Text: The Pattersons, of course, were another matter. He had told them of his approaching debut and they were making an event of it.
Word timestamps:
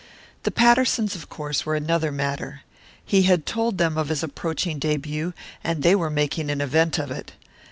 The 0.41 0.49
Pattersons, 0.49 1.13
of 1.13 1.29
course, 1.29 1.63
were 1.63 1.75
another 1.75 2.11
matter. 2.11 2.61
He 3.05 3.21
had 3.21 3.45
told 3.45 3.77
them 3.77 3.99
of 3.99 4.09
his 4.09 4.23
approaching 4.23 4.79
debut 4.79 5.33
and 5.63 5.83
they 5.83 5.93
were 5.93 6.09
making 6.09 6.49
an 6.49 6.59
event 6.59 6.97
of 6.97 7.11
it. 7.11 7.33